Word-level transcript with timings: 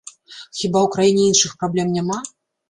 Хіба 0.59 0.79
ў 0.83 0.93
краіне 0.95 1.27
іншых 1.31 1.53
праблем 1.61 1.93
няма? 1.99 2.19